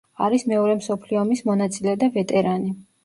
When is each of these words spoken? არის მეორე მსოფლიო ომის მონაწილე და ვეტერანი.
არის 0.27 0.45
მეორე 0.53 0.77
მსოფლიო 0.79 1.19
ომის 1.25 1.43
მონაწილე 1.49 1.93
და 2.05 2.09
ვეტერანი. 2.17 2.73